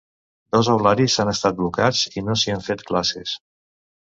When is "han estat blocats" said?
1.23-2.01